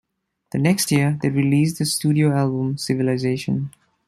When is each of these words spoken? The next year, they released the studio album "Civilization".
The 0.51 0.57
next 0.57 0.91
year, 0.91 1.19
they 1.21 1.29
released 1.29 1.77
the 1.77 1.85
studio 1.85 2.35
album 2.35 2.79
"Civilization". 2.79 3.69